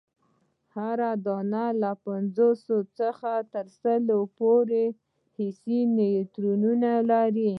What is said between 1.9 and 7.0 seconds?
پنځوسو څخه تر سلو پوري حسي نیورونونه